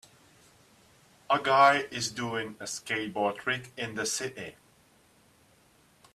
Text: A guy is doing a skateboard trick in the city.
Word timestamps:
A 1.29 1.37
guy 1.37 1.85
is 1.91 2.09
doing 2.11 2.55
a 2.59 2.63
skateboard 2.63 3.37
trick 3.37 3.71
in 3.77 3.93
the 3.93 4.07
city. 4.07 4.55